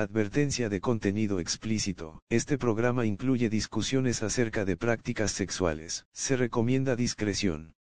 [0.00, 2.22] Advertencia de contenido explícito.
[2.30, 6.06] Este programa incluye discusiones acerca de prácticas sexuales.
[6.14, 7.74] Se recomienda discreción.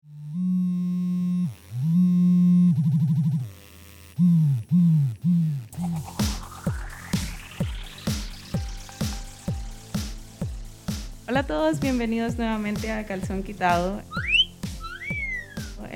[11.28, 14.00] Hola a todos, bienvenidos nuevamente a Calzón Quitado.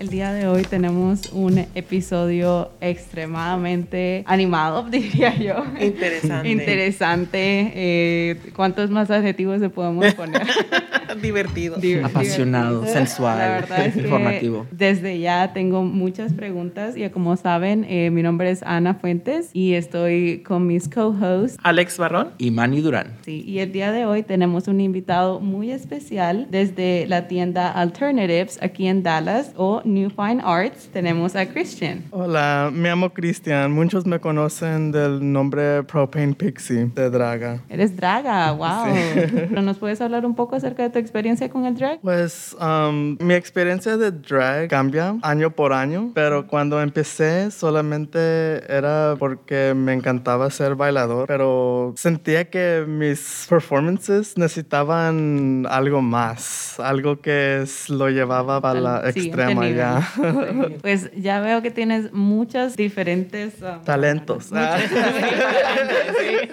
[0.00, 5.62] El día de hoy tenemos un episodio extremadamente animado, diría yo.
[5.78, 6.48] Interesante.
[6.48, 7.72] Interesante.
[7.74, 10.40] Eh, ¿Cuántos más adjetivos le podemos poner?
[11.20, 11.76] Divertido.
[11.76, 12.94] Div- Apasionado, divertido.
[12.98, 14.66] sensual, es que informativo.
[14.70, 19.74] Desde ya tengo muchas preguntas y como saben, eh, mi nombre es Ana Fuentes y
[19.74, 21.58] estoy con mis co-hosts.
[21.62, 22.28] Alex Barrón.
[22.38, 23.18] Y Manny Durán.
[23.22, 28.58] Sí, y el día de hoy tenemos un invitado muy especial desde la tienda Alternatives
[28.62, 30.88] aquí en Dallas o New Fine Arts.
[30.92, 32.04] Tenemos a Christian.
[32.10, 33.72] Hola, me llamo Cristian.
[33.72, 37.60] Muchos me conocen del nombre Propane Pixie de Draga.
[37.68, 38.94] Eres draga, wow.
[39.48, 42.00] ¿Pero nos puedes hablar un poco acerca de tu experiencia con el drag?
[42.00, 49.16] Pues um, mi experiencia de drag cambia año por año, pero cuando empecé solamente era
[49.18, 57.64] porque me encantaba ser bailador, pero sentía que mis performances necesitaban algo más, algo que
[57.88, 60.08] lo llevaba para la Sí, extrema ya.
[60.82, 64.50] Pues ya veo que tienes muchas diferentes um, Talentos.
[64.52, 66.50] Muchas- sí, talentos, sí.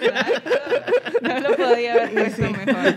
[1.22, 2.94] No lo podía haber puesto mejor.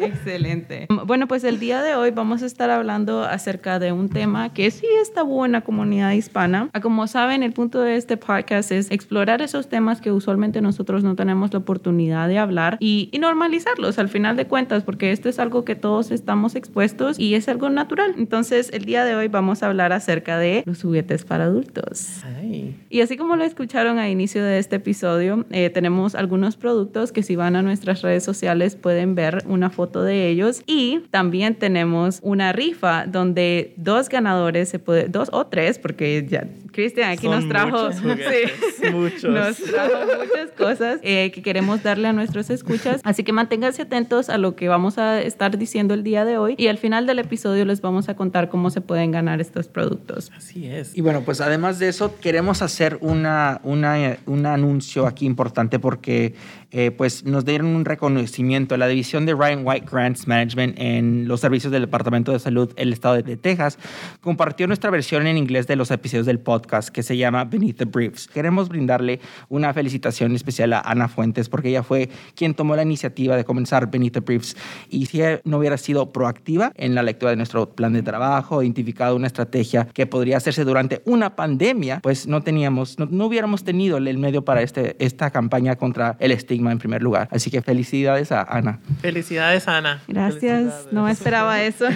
[0.00, 0.86] Excelente.
[1.06, 4.70] Bueno, pues el día de hoy vamos a estar hablando acerca de un tema que
[4.70, 6.70] sí está tabú en la comunidad hispana.
[6.72, 11.02] Ah, Como saben, el punto de este podcast es explorar esos temas que usualmente nosotros
[11.02, 15.28] no tenemos la oportunidad de hablar y, y normalizarlos al final de cuentas, porque esto
[15.28, 18.14] es algo que todos estamos expuestos y es algo natural.
[18.16, 22.22] Entonces, el día de hoy vamos a hablar acerca de los juguetes para adultos.
[22.24, 22.76] Ay.
[22.88, 27.24] Y así como lo escucharon al inicio de este episodio, eh, tenemos algunos productos que
[27.24, 30.62] si van a nuestras redes sociales pueden ver una foto de ellos.
[30.66, 36.46] Y también tenemos una rifa donde dos ganadores, se puede, dos o tres, porque ya
[36.72, 39.24] Cristian aquí Son nos trajo, muchos juguetes, sí, muchos.
[39.24, 43.00] nos trajo muchas cosas eh, que queremos darle a nuestros escuchas.
[43.04, 46.54] Así que manténganse atentos a lo que vamos a estar diciendo el día de hoy.
[46.56, 50.30] Y al final del episodio les vamos a contar cómo se pueden ganar estos productos.
[50.36, 50.96] Así es.
[50.96, 56.34] Y bueno, pues además de eso, queremos hacer una, una, un anuncio aquí importante porque
[56.70, 58.76] eh, pues nos dieron un reconocimiento.
[58.76, 62.92] La división de Ryan White Grants Management en los servicios del Departamento de Salud el
[62.92, 63.78] Estado de Texas
[64.20, 67.84] compartió nuestra versión en inglés de los episodios del podcast que se llama Beneath the
[67.86, 68.28] Briefs.
[68.28, 73.34] Queremos brindarle una felicitación especial a Ana Fuentes porque ella fue quien tomó la iniciativa
[73.34, 74.54] de comenzar Beneath the Briefs
[74.90, 79.16] y si no hubiera sido proactiva en la lectura de nuestro plan de trabajo, identificado
[79.16, 83.96] una estrategia que podría hacerse durante una pandemia, pues no teníamos, no, no hubiéramos tenido
[83.96, 87.28] el medio para este, esta campaña contra el estigma en primer lugar.
[87.30, 88.80] Así que felicidades a Ana.
[89.00, 90.02] Felicidades, Ana.
[90.08, 91.86] Gracias, no me esperaba eso.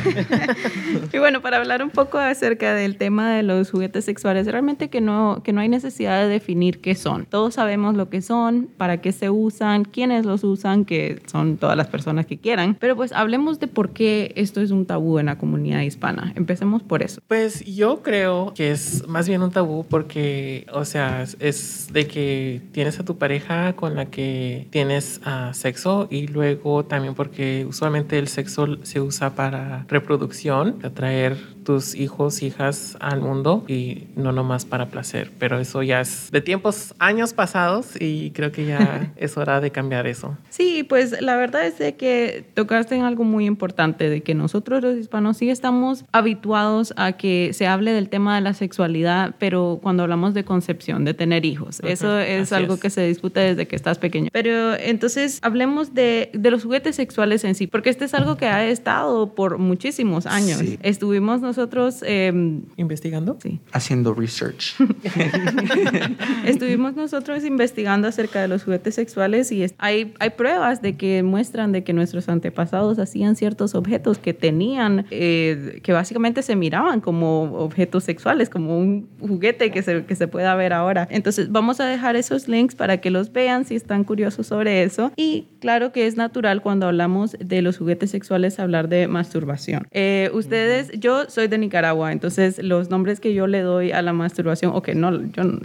[1.12, 5.00] y bueno, para hablar un poco acerca del tema de los juguetes sexuales, realmente que
[5.00, 7.26] no, que no hay necesidad de definir qué son.
[7.26, 11.76] Todos sabemos lo que son, para qué se usan, quiénes los usan, que son todas
[11.76, 12.76] las personas que quieran.
[12.78, 16.32] Pero pues hablemos de por qué esto es un tabú en la comunidad hispana.
[16.36, 17.20] Empecemos por eso.
[17.28, 22.62] Pues yo creo que es más bien un tabú porque, o sea, es de que
[22.72, 28.18] tienes a tu pareja con la que tienes ah, sexo y luego también porque usualmente
[28.18, 34.64] el sexo se usa para reproducción, atraer tus hijos, hijas al mundo y no nomás
[34.64, 35.30] para placer.
[35.38, 39.70] Pero eso ya es de tiempos, años pasados y creo que ya es hora de
[39.70, 40.36] cambiar eso.
[40.50, 44.82] Sí, pues la verdad es de que tocaste en algo muy importante, de que nosotros
[44.82, 49.78] los hispanos sí estamos habituados a que se hable del tema de la sexualidad, pero
[49.82, 52.80] cuando hablamos de concepción, de tener hijos, Ujú, eso es así algo es.
[52.80, 54.28] que se discute desde que estás pequeño.
[54.32, 58.46] Pero entonces hablemos de, de los juguetes sexuales en sí, porque este es algo que
[58.46, 60.58] ha estado por muchísimos años.
[60.60, 60.78] Sí.
[60.82, 62.02] Estuvimos nosotros...
[62.06, 63.36] em, ¿Investigando?
[63.42, 63.60] Sí.
[63.72, 64.74] Haciendo research.
[66.46, 71.72] Estuvimos nosotros investigando acerca de los juguetes sexuales y hay, hay pruebas de que muestran
[71.72, 77.42] de que nuestros antepasados hacían ciertos objetos que tenían, eh, que básicamente se miraban como
[77.58, 81.06] objetos sexuales, como un juguete que se, que se pueda ver ahora.
[81.10, 85.12] Entonces vamos a dejar esos links para que los vean si están curiosos sobre eso.
[85.16, 89.86] Y claro que es natural cuando hablamos de los juguetes sexuales hablar de masturbación.
[89.90, 94.00] Eh, ustedes, yo soy soy de Nicaragua, entonces los nombres que yo le doy a
[94.02, 95.58] la masturbación, ok, no, yo no,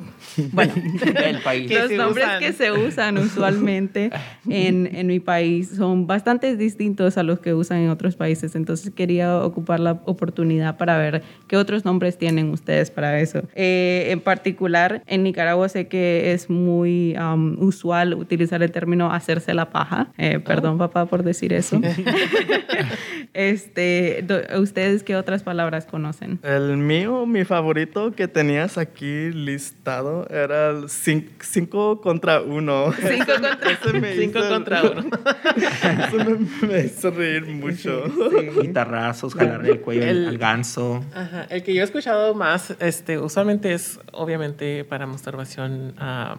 [0.51, 0.73] bueno,
[1.23, 1.71] Del país.
[1.71, 2.39] los nombres usan.
[2.39, 4.09] que se usan usualmente
[4.49, 8.91] en, en mi país son bastante distintos a los que usan en otros países, entonces
[8.93, 13.43] quería ocupar la oportunidad para ver qué otros nombres tienen ustedes para eso.
[13.55, 19.53] Eh, en particular, en Nicaragua sé que es muy um, usual utilizar el término hacerse
[19.53, 20.07] la paja.
[20.17, 21.79] Eh, perdón, papá, por decir eso.
[23.33, 26.39] este, do- ¿Ustedes qué otras palabras conocen?
[26.43, 32.93] El mío, mi favorito que tenías aquí listado era el 5 contra 1.
[32.93, 35.01] Cinco contra- Cinco contra uno.
[36.07, 36.17] Eso
[36.61, 38.03] me, me hizo reír mucho.
[38.61, 41.03] Guitarrazos, jalarle el cuello El- al ganso.
[41.13, 46.37] Ajá, El que yo he escuchado más, este, usualmente es, obviamente, para masturbación ah,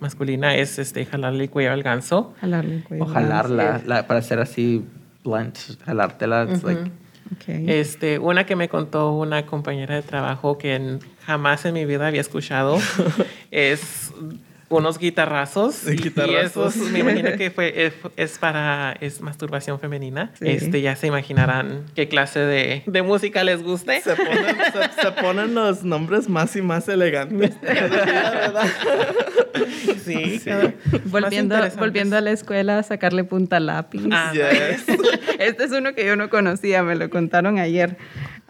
[0.00, 2.34] masculina, es este, jalarle el cuello al ganso.
[2.40, 3.04] Jalarle el cuello.
[3.04, 4.84] O jalarla, la- para hacer así
[5.24, 6.44] blunt, jalártela.
[6.50, 6.90] it's like-
[7.32, 7.44] Ok.
[7.48, 12.20] Este, una que me contó una compañera de trabajo que jamás en mi vida había
[12.20, 12.78] escuchado
[13.50, 14.12] es
[14.70, 15.74] unos guitarrazos.
[15.76, 16.76] Sí, y- guitarrazos.
[16.76, 20.30] Y esos me imagino que fue, es, es para es masturbación femenina.
[20.38, 20.48] Sí.
[20.48, 24.00] Este, ya se imaginarán qué clase de, de música les guste.
[24.02, 27.54] Se ponen, se, se ponen los nombres más y más elegantes.
[30.04, 30.72] Sí, cada-
[31.06, 34.02] Volviendo, volviendo a la escuela a sacarle punta lápiz.
[34.10, 34.84] Ah, Yes.
[35.38, 37.96] Este es uno que yo no conocía, me lo contaron ayer.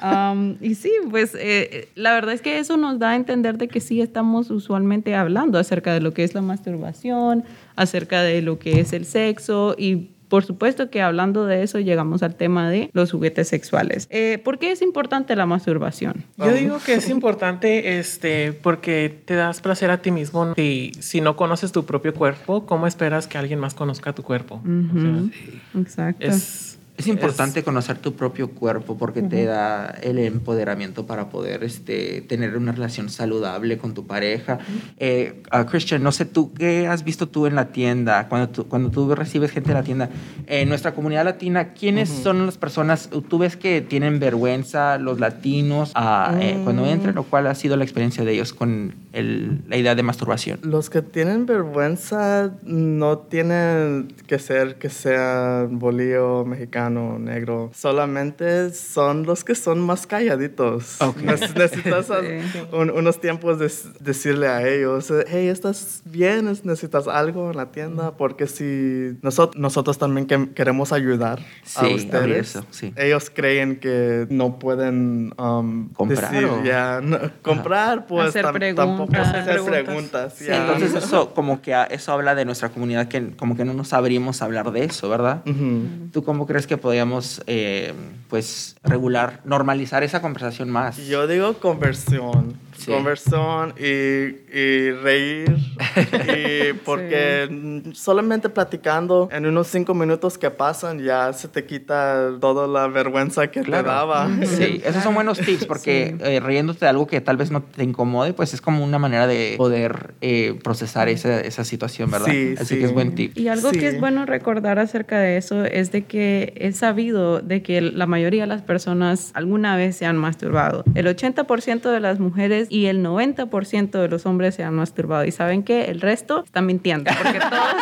[0.02, 3.66] Um, y sí, pues eh, la verdad es que eso nos da a entender de
[3.68, 7.44] que sí estamos usualmente hablando acerca de lo que es la masturbación,
[7.76, 12.22] acerca de lo que es el sexo y por supuesto que hablando de eso llegamos
[12.22, 14.06] al tema de los juguetes sexuales.
[14.10, 16.24] Eh, ¿Por qué es importante la masturbación?
[16.36, 20.54] Yo digo que es importante este, porque te das placer a ti mismo.
[20.54, 24.56] Si, si no conoces tu propio cuerpo, ¿cómo esperas que alguien más conozca tu cuerpo?
[24.56, 26.26] O sea, Exacto.
[26.26, 26.67] es,
[26.98, 32.56] Es importante conocer tu propio cuerpo porque te da el empoderamiento para poder este, tener
[32.56, 34.58] una relación saludable con tu pareja.
[34.98, 38.28] Eh, ah, Christian, no sé tú, ¿qué has visto tú en la tienda?
[38.28, 40.10] Cuando tú, cuando tú recibes gente en la tienda,
[40.48, 43.08] en nuestra comunidad latina, ¿quiénes son las personas?
[43.28, 47.76] ¿Tú ves que tienen vergüenza los latinos ah, eh, cuando entran o cuál ha sido
[47.76, 50.58] la experiencia de ellos con el- la idea de masturbación?
[50.62, 57.70] Los que tienen vergüenza no tienen que ser que sea bolillo, mexicano, negro.
[57.74, 61.00] Solamente son los que son más calladitos.
[61.00, 61.18] Ok.
[61.18, 62.06] Neces- Necesitas
[62.52, 62.58] Sí.
[62.72, 63.70] un- unos tiempos de
[64.00, 66.48] decirle a ellos, hey, ¿estás bien?
[66.48, 68.16] ¿Es- ¿Necesitas algo en la tienda?
[68.16, 72.92] Porque si nosotros, nosotros también que- queremos ayudar Sí, a ustedes, eso, sí.
[72.96, 78.74] ellos creen que no pueden um, Comprar decir, o- ya, no, comprar, pues Hacer tam-
[78.74, 79.34] tampoco preguntas.
[79.48, 80.38] hacer preguntas.
[80.40, 80.56] ya.
[80.56, 84.40] entonces eso como que eso habla de nuestra comunidad que como que no nos abrimos
[84.42, 85.42] a hablar de eso, ¿verdad?
[85.46, 86.08] Ujú.
[86.12, 87.92] ¿Tú cómo crees que podríamos eh,
[88.28, 90.96] pues regular, normalizar esa conversación más?
[90.96, 92.54] Yo digo conversión.
[92.78, 92.92] Sí.
[92.92, 95.56] Conversión y, y reír.
[96.12, 102.30] y porque mm, solamente platicando en unos cinco minutos que pasan ya se te quita
[102.40, 103.82] toda la vergüenza que Claro.
[103.84, 104.28] te daba.
[104.44, 107.82] Sí, esos son buenos tips porque eh, riéndote de algo que tal vez no te
[107.82, 112.28] incomode, pues es como una manera de poder eh, procesar esa, esa situación, ¿verdad?
[112.30, 112.78] Sí, Así sí.
[112.80, 113.36] que es buen tip.
[113.36, 113.78] Y algo Sí.
[113.80, 118.06] que es bueno recordar acerca de eso es de que es sabido de que la
[118.06, 120.84] mayoría de las personas alguna vez se han masturbado.
[120.94, 125.24] El 80% de las mujeres y el 90% de los hombres se han masturbado.
[125.24, 127.74] Y saben que el resto están mintiendo porque todos,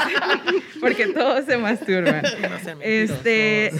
[0.81, 2.23] porque todos se masturban.
[2.67, 3.71] No Este,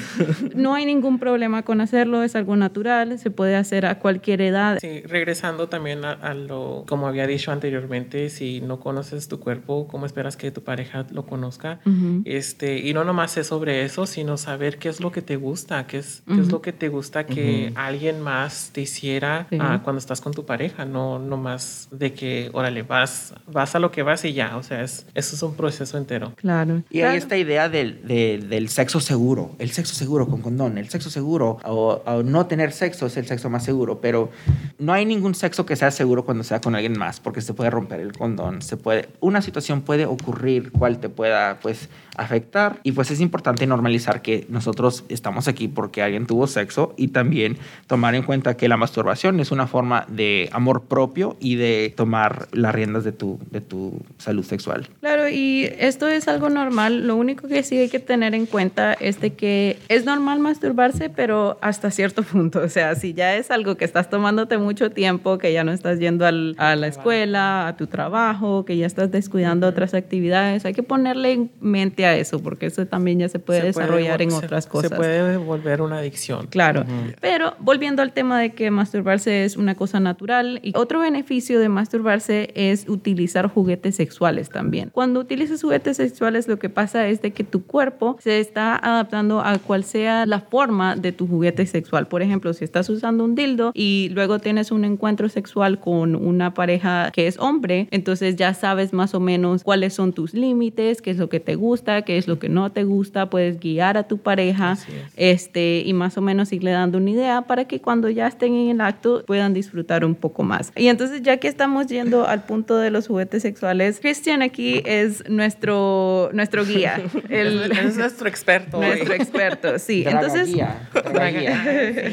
[0.55, 4.79] no hay ningún problema con hacerlo, es algo natural, se puede hacer a cualquier edad.
[4.81, 9.87] Sí, regresando también a, a lo, como había dicho anteriormente, si no conoces tu cuerpo,
[9.89, 11.81] ¿cómo esperas que tu pareja lo conozca?
[11.85, 12.23] Ujú.
[12.25, 15.87] este, y no nomás es sobre eso, sino saber qué es lo que te gusta,
[15.87, 19.59] qué es, qué es lo que te gusta que alguien más te hiciera Sí.
[19.61, 23.91] ah, cuando estás con tu pareja, no nomás de que, órale, vas, vas a lo
[23.91, 26.33] que vas y ya, o sea, es, eso es un proceso entero.
[26.37, 26.83] Claro.
[26.91, 27.13] Y Claro.
[27.13, 31.11] hay esta idea del, de- del sexo seguro, el sexo seguro con condón, el sexo
[31.11, 34.31] seguro o, o no tener sexo es el sexo más seguro, pero
[34.79, 37.71] no hay ningún sexo que sea seguro cuando sea con alguien más, porque se puede
[37.71, 42.93] romper el condón, se puede, una situación puede ocurrir cual te pueda pues afectar y
[42.93, 48.15] pues es importante normalizar que nosotros estamos aquí porque alguien tuvo sexo y también tomar
[48.15, 52.75] en cuenta que la masturbación es una forma de amor propio y de tomar las
[52.75, 54.89] riendas de tu, de tu salud sexual.
[55.01, 57.07] Claro, y esto es algo normal.
[57.07, 61.11] Lo único que sí hay que tener en cuenta es de que es normal masturbarse,
[61.11, 62.61] pero hasta cierto punto.
[62.61, 65.99] O sea, si ya es algo que estás tomándote mucho tiempo, que ya no estás
[65.99, 70.75] yendo al, a la escuela, a tu trabajo, que ya estás descuidando otras actividades, hay
[70.75, 74.37] que ponerle en mente eso, porque eso también ya se puede Se desarrollar en se-
[74.37, 74.91] otras cosas.
[74.91, 76.47] Se puede volver una adicción.
[76.47, 76.85] Claro,
[77.21, 81.69] pero volviendo al tema de que masturbarse es una cosa natural y otro beneficio de
[81.69, 84.91] masturbarse es utilizar juguetes sexuales también.
[84.93, 89.41] Cuando utilizas juguetes sexuales lo que pasa es de que tu cuerpo se está adaptando
[89.41, 92.07] a cual sea la forma de tu juguete sexual.
[92.07, 96.55] Por ejemplo, si estás usando un dildo y luego tienes un encuentro sexual con una
[96.55, 101.11] pareja que es hombre, entonces ya sabes más o menos cuáles son tus límites, qué
[101.11, 104.09] es lo que te gusta, qué es lo que no te gusta, puedes guiar a
[104.09, 104.87] tu pareja es.
[105.17, 108.71] este, y más o menos irle dando una idea para que cuando ya estén en
[108.71, 110.73] el acto puedan disfrutar un poco más.
[110.77, 115.29] Y entonces, ya que estamos yendo al punto de los juguetes sexuales, Christian aquí es
[115.29, 118.79] nuestro, nuestro guía, el, es, es nuestro experto.
[118.79, 118.87] hoy.
[118.87, 120.03] nuestro experto, sí.
[120.03, 122.13] Draga Entonces, guía, draga guía.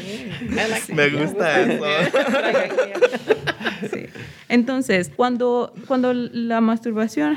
[0.92, 1.84] Me gusta eso.
[3.92, 4.06] sí.
[4.48, 7.36] entonces cuando, cuando la masturbación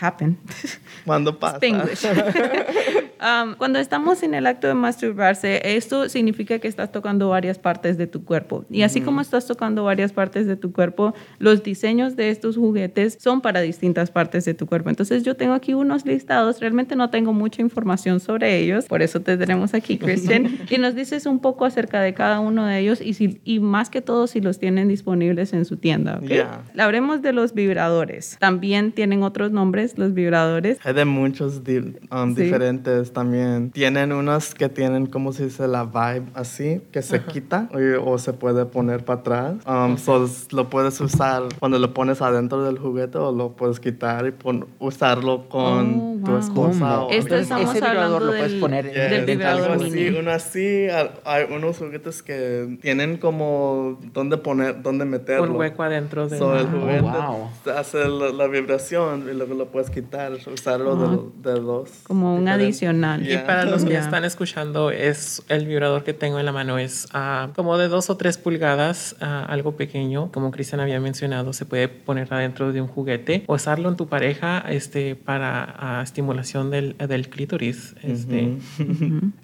[0.00, 0.38] happen,
[1.04, 1.58] Cuando pasa.
[1.58, 2.04] Spanglish.
[3.22, 7.96] Um, cuando estamos en el acto de masturbarse, esto significa que estás tocando varias partes
[7.96, 8.64] de tu cuerpo.
[8.68, 13.16] Y así como estás tocando varias partes de tu cuerpo, los diseños de estos juguetes
[13.20, 14.90] son para distintas partes de tu cuerpo.
[14.90, 19.20] Entonces yo tengo aquí unos listados, realmente no tengo mucha información sobre ellos, por eso
[19.20, 23.00] te tenemos aquí, Christian, y nos dices un poco acerca de cada uno de ellos
[23.00, 26.18] y, si, y más que todo si los tienen disponibles en su tienda.
[26.20, 26.28] ¿ok?
[26.28, 26.62] Ya.
[26.76, 28.36] Hablemos de los vibradores.
[28.40, 30.78] También tienen otros nombres, los vibradores.
[30.84, 31.78] Hay de muchos di-
[32.10, 32.42] um, Sí.
[32.44, 33.70] diferentes también.
[33.70, 38.18] Tienen unos que tienen, como se dice, la vibe así, que se quita o, o
[38.18, 39.54] se puede poner para atrás.
[39.66, 44.26] Um, so, lo puedes usar cuando lo pones adentro del juguete o lo puedes quitar
[44.26, 46.40] y pon- usarlo con Oh, tu wow.
[46.40, 46.78] esposa.
[46.78, 47.06] ¿Cómo?
[47.06, 50.08] o Esto alguien estamos ese vibrador lo puedes del- poner Yes, del vibrador algo así,
[50.08, 50.86] uno así,
[51.24, 55.50] hay- unos juguetes que tienen como dónde poner, dónde meterlo.
[55.50, 57.48] Un hueco adentro de So, el juguete wow.
[57.76, 61.90] hace la, la vibración y luego lo puedes quitar, usarlo de, lo- de dos.
[62.06, 62.64] Como un diferentes.
[62.66, 63.01] adicional.
[63.20, 63.46] Y Yeah.
[63.46, 64.00] para los que Ya.
[64.00, 68.10] están escuchando, es el vibrador que tengo en la mano es ah, como de dos
[68.10, 72.80] o tres pulgadas, ah, algo pequeño, como Cristian había mencionado, se puede poner adentro de
[72.80, 78.56] un juguete, o usarlo en tu pareja, este, para ah, estimulación del, del clítoris, este,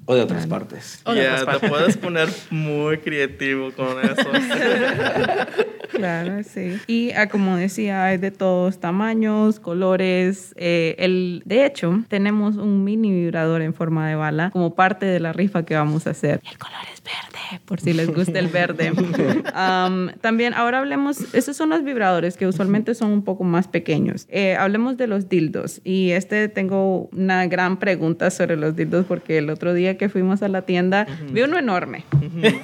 [0.06, 1.00] O de otras partes.
[1.04, 1.70] o de Yeah, otras te partes.
[1.70, 4.28] puedes poner muy creativo con eso.
[5.90, 6.76] Claro, sí.
[6.86, 10.52] Y ah, como decía, hay de todos tamaños, colores.
[10.56, 15.21] eh, el, de hecho, tenemos un mini vibrador en forma de bala como parte de
[15.21, 16.40] la rifa que vamos a hacer.
[16.50, 18.92] El color es verde, por si les gusta el verde.
[19.54, 24.26] Am, también, ahora hablemos, esos son los vibradores que usualmente son un poco más pequeños.
[24.28, 25.80] Eh, hablemos de los dildos.
[25.84, 30.42] Y este tengo una gran pregunta sobre los dildos porque el otro día que fuimos
[30.42, 32.04] a la tienda vi uno enorme.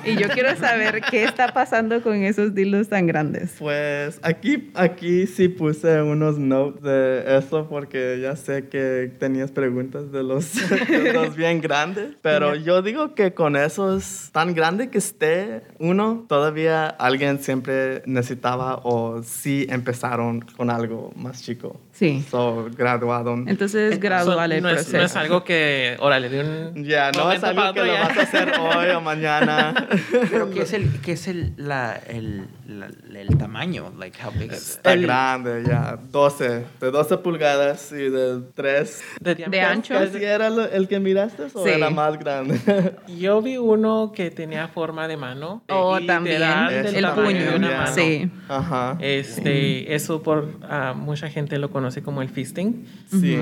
[0.04, 3.56] Y yo quiero saber qué está pasando con esos dildos tan grandes.
[3.58, 10.12] Pues aquí, aquí sí puse unos notes de eso porque ya sé que tenías preguntas
[10.12, 10.52] de los,
[10.88, 12.16] de los bien grandes.
[12.22, 18.80] Pero yo digo que con esos tan grande que esté uno, todavía alguien siempre necesitaba
[18.82, 21.80] o sí empezaron con algo más chico.
[21.94, 22.24] Sí.
[22.28, 23.34] So, graduado.
[23.46, 24.96] Entonces es gradual el no, es, proceso.
[24.96, 26.40] no es algo que, órale, de
[26.74, 28.00] un Ya, no es algo que otro lo ya.
[28.02, 29.86] vas a hacer hoy o mañana.
[30.28, 32.88] Pero ¿qué es el, qué es el, la, el, la-
[33.20, 33.92] el tamaño?
[33.96, 34.70] Like, how big is?
[34.70, 35.96] Está El- grande, ya.
[36.10, 36.64] 12.
[36.80, 39.94] De 12 pulgadas y de 3 de, De ancho.
[39.94, 41.70] ¿Casi era lo- el que miraste o Sí.
[41.70, 42.58] era más grande?
[43.16, 45.62] Yo vi uno que tenía forma de mano.
[45.68, 47.76] O literal también del el puño, de una ya.
[47.78, 47.94] mano.
[47.94, 48.30] Sí.
[48.48, 48.96] Ajá.
[49.00, 52.84] Este, eso por ah, mucha gente lo conoce como el fisting.
[53.10, 53.36] Sí.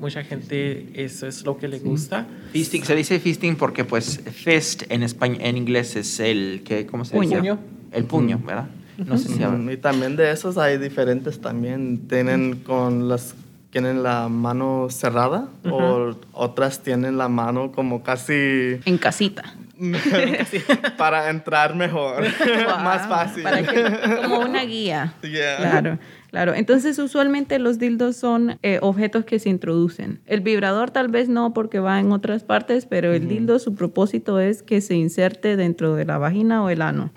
[0.00, 2.26] Mucha gente eso es lo que le gusta.
[2.52, 7.04] Fisting, se dice fisting porque pues fist en español, en inglés es el que, ¿cómo
[7.04, 7.36] se dice?
[7.36, 7.58] Puño.
[7.92, 8.68] El puño, ¿verdad?
[8.98, 9.72] No sé si Mm, habla.
[9.72, 12.08] Y también de esos hay diferentes también.
[12.08, 13.34] Tienen con las
[13.70, 19.54] tienen la mano cerrada o otras tienen la mano como casi En casita.
[20.96, 22.22] para entrar mejor,
[22.82, 23.42] más fácil.
[23.42, 25.14] para que- como una guía.
[25.22, 25.56] Yeah.
[25.58, 25.98] Claro.
[26.30, 30.20] Claro, entonces usualmente los dildos son eh, objetos que se introducen.
[30.26, 34.38] El vibrador tal vez no porque va en otras partes, pero el dildo su propósito
[34.38, 37.10] es que se inserte dentro de la vagina o el ano.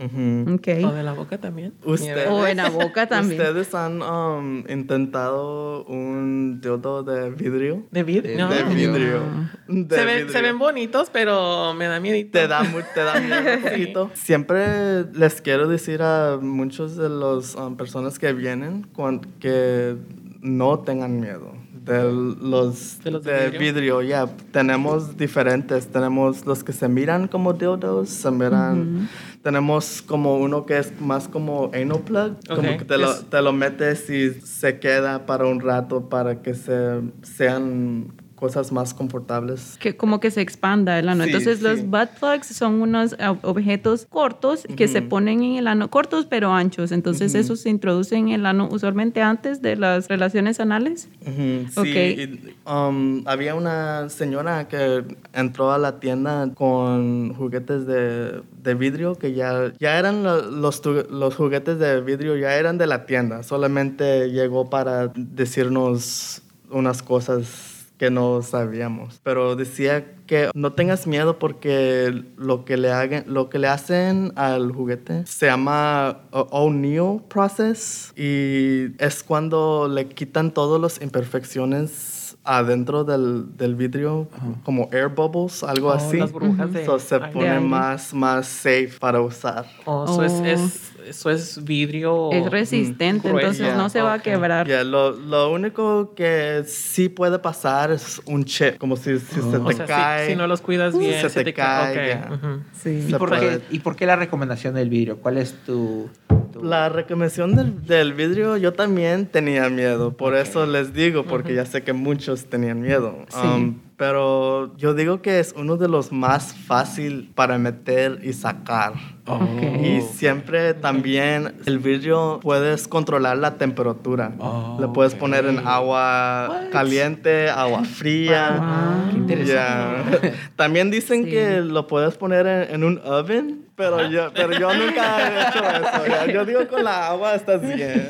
[0.53, 0.85] Okay.
[0.85, 1.73] O de la boca también.
[1.83, 3.41] Usted- O en la boca también.
[3.41, 7.83] ¿Ustedes han um, intentado un dildo de vidrio?
[7.91, 8.37] De vidrio.
[8.37, 8.49] No.
[8.49, 9.21] De vidrio.
[9.67, 10.31] De Se, ven, vidrio.
[10.33, 12.29] se ven bonitos, pero me da miedo.
[12.31, 12.61] Te da,
[12.93, 14.11] te da miedo un poquito.
[14.15, 19.95] Siempre les quiero decir a muchos de las personas que vienen cuan- que
[20.41, 21.53] no tengan miedo.
[21.85, 23.59] De los ¿De los de de vidrio?
[23.59, 24.27] vidrio, ya.
[24.51, 25.87] Tenemos diferentes.
[25.87, 29.09] Tenemos los que se miran como dildos, se miran.
[29.41, 32.77] Tenemos como uno que es más como anal plug, como Ok.
[32.79, 36.99] que te lo, te lo metes y se queda para un rato para que se,
[37.23, 39.77] sean cosas más confortables.
[39.79, 41.23] que como que se expanda el ano.
[41.25, 41.85] Sí, Entonces los sí.
[41.85, 46.53] butt plugs son unos eh, objetos cortos que se ponen en el ano, cortos pero
[46.53, 46.91] anchos.
[46.91, 51.09] Entonces esos se introducen en el ano usualmente antes de las relaciones anales.
[51.21, 51.85] Ujú, Sí, Ok.
[51.85, 55.03] y, um, había una señora que
[55.33, 60.81] entró a la tienda con juguetes de, de vidrio que ya, ya eran lo- los,
[61.09, 66.41] los juguetes de vidrio, ya eran de la tienda, solamente llegó para decirnos
[66.71, 67.68] unas cosas
[67.99, 73.49] que no sabíamos, pero decía que no tengas miedo porque lo que le hagan, lo
[73.49, 80.81] que le hacen al juguete se llama O'Neill process y es cuando le quitan todas
[80.81, 84.27] las imperfecciones adentro del, del vidrio
[84.63, 86.17] como air bubbles, algo Oh, así.
[86.17, 89.65] las burbujas de So, se pone más más safe para usar.
[89.85, 90.45] Oh, eso, es, Oh.
[90.45, 92.31] es, eso es vidrio.
[92.31, 93.47] es resistente, grueso.
[93.49, 94.67] entonces no se va a quebrar.
[94.67, 99.41] Ya, lo, lo único que sí puede pasar es un chip, como si, si se
[99.41, 100.27] te O sea, si- cae.
[100.29, 102.33] si, no los cuidas uh, bien, se te cae, ok, ya.
[102.35, 102.61] ujú.
[102.81, 103.03] Sí.
[103.07, 103.61] ¿Y Se por, qué.
[103.71, 105.17] ¿Y por qué la recomendación del vidrio?
[105.17, 106.09] ¿Cuál es tu...?
[106.53, 111.53] tu- La recomendación del, del vidrio, yo también tenía miedo, por eso les digo, porque
[111.53, 113.25] ya sé que muchos tenían miedo.
[113.29, 113.37] Sí.
[113.45, 118.93] Um, pero yo digo que es uno de los más fácil para meter y sacar.
[119.27, 119.61] Ok.
[119.83, 124.31] Y siempre también el vidrio puedes controlar la temperatura.
[124.39, 125.19] Oh, Le puedes ok.
[125.19, 128.55] poner en agua caliente, agua fría.
[128.57, 129.11] Wow.
[129.11, 130.19] Qué interesante.
[130.23, 130.33] Ya.
[130.55, 131.31] También dicen Sí.
[131.31, 135.63] que lo puedes poner en, en un oven, pero yo, pero yo nunca he hecho
[135.63, 136.05] eso.
[136.07, 136.25] ya.
[136.33, 138.09] Yo digo con la agua estás bien.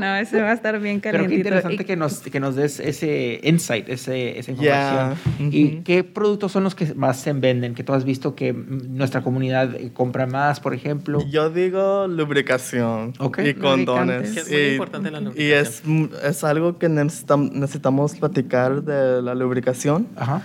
[0.00, 1.48] no, ese va a estar bien Pero qué calientito.
[1.48, 5.16] interesante Y- que nos, que nos des ese insight, ese, esa información.
[5.52, 5.82] ¿Y Ujú.
[5.84, 7.74] qué productos son los que más se venden?
[7.74, 11.22] Que tú has visto que nuestra comunidad eh, compra más, por ejemplo.
[11.30, 13.40] Yo digo lubricación Ok.
[13.44, 14.32] y condones.
[14.32, 15.60] Que es muy y, importante la y lubricación.
[15.66, 20.08] es, mm, es algo que necesitam- necesitamos platicar de la lubricación.
[20.16, 20.40] Ajá.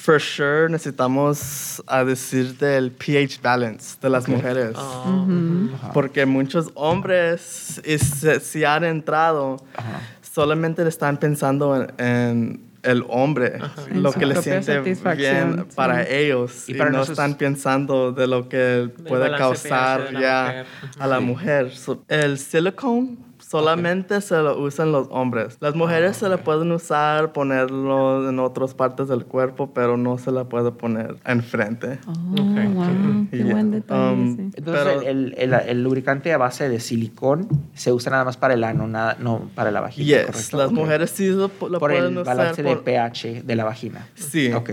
[0.00, 4.72] For sure necesitamos a decir del pH balance de las mujeres.
[4.76, 5.26] Oh,
[5.76, 5.92] Ajá.
[5.92, 10.00] Porque muchos hombres, y se- si han entrado, Ajá.
[10.22, 13.58] solamente le están pensando en, en el hombre,
[13.90, 15.02] En lo su que le siente bien sí.
[15.74, 16.68] para ellos.
[16.68, 20.64] Y Y, para no nosotros- están pensando de lo que puede causar ya
[20.98, 21.72] a la mujer.
[21.74, 23.16] So, el silicone
[23.48, 25.56] solamente se lo usan los hombres.
[25.60, 30.32] Las mujeres se le pueden usar, ponerlo en otras partes del cuerpo, pero no se
[30.32, 31.98] la puede poner enfrente.
[32.06, 32.74] Oh, Ok.
[32.74, 33.52] wow, qué Yeah.
[33.52, 34.12] buen detalle.
[34.12, 34.50] Um, sí.
[34.56, 38.54] Entonces, Pero- el, el- el lubricante a base de silicón se usa nada más para
[38.54, 40.06] el ano, nada, no para la vagina.
[40.06, 40.56] Yes, ¿correcto?
[40.56, 42.36] las mujeres sí lo, lo Por pueden el usar.
[42.36, 44.08] balance de por- pH de la vagina.
[44.14, 44.52] Sí.
[44.52, 44.70] Ok.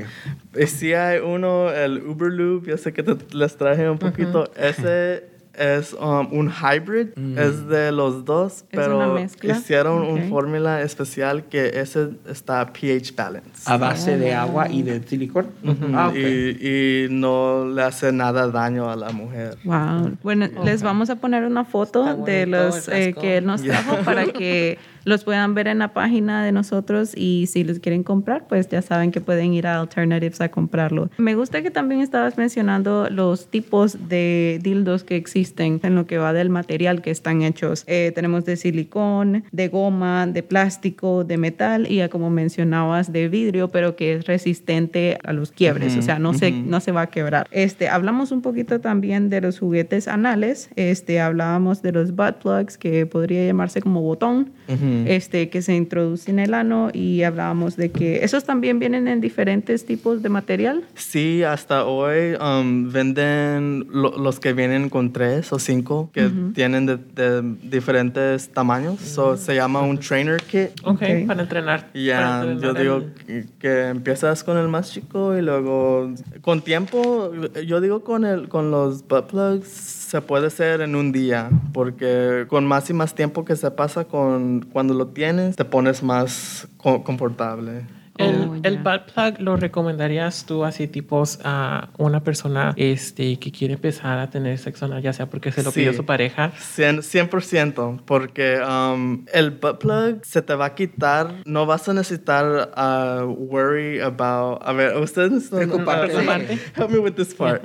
[0.60, 4.50] Y sí hay uno, el Uberlube, yo sé que te- les traje un poquito.
[4.56, 7.38] Ese es um, un hybrid, Mm.
[7.38, 10.10] es de los dos, pero hicieron Ok.
[10.12, 13.64] una fórmula especial que ese está pH balance.
[13.66, 15.48] A base de agua y de silicón.
[15.94, 16.16] Ah, ok.
[16.16, 19.58] y, y no le hace nada daño a la mujer.
[19.64, 20.18] Wow.
[20.24, 23.62] Bueno, les vamos a poner una foto Está de bonito los eh, que él nos
[23.62, 28.04] trajo para que los puedan ver en la página de nosotros y si los quieren
[28.04, 31.10] comprar, pues ya saben que pueden ir a Alternatives a comprarlo.
[31.18, 36.18] Me gusta que también estabas mencionando los tipos de dildos que existen en lo que
[36.18, 37.84] va del material que están hechos.
[37.88, 43.30] Eh, tenemos de silicón, de goma, de plástico, de metal y ya como mencionabas de
[43.30, 47.02] vidrio, pero que es resistente a los quiebres, o sea, no se no se va
[47.02, 47.48] a quebrar.
[47.52, 50.70] Este, hablamos un poquito también de los juguetes anales.
[50.76, 54.52] Este, hablábamos de los butt plugs que podría llamarse como botón.
[54.68, 59.22] Este, que se introduce en el ano y hablábamos de que esos también vienen en
[59.22, 60.84] diferentes tipos de material.
[60.96, 66.86] Sí, hasta hoy um, venden lo- los que vienen con tres o cinco que tienen
[66.86, 69.00] de, de diferentes tamaños.
[69.00, 70.70] So, se llama un trainer kit.
[70.84, 71.28] Ok, Ok.
[71.28, 71.90] para entrenar.
[71.94, 76.14] Y ya, entrenar yo digo el- que, que empiezas con el más chico y luego
[76.42, 77.32] con tiempo,
[77.66, 82.46] yo digo con el con los butt plugs se puede hacer en un día porque
[82.48, 86.68] con más y más tiempo que se pasa con cuando lo tienes te pones más
[86.78, 87.82] co- confortable.
[88.20, 93.52] El, Oh, el butt plug lo recomendarías tú así tipos a una persona este, que
[93.52, 95.80] quiere empezar a tener sexo anal, ya sea porque se lo Sí.
[95.80, 96.52] pidió su pareja.
[96.78, 101.94] 100%, 100% porque um, el butt plug se te va a quitar, no vas a
[101.96, 106.16] necesitar uh, worry about, a ver, ustedes no- Preocuparte.
[106.16, 107.64] uh, help me with this part.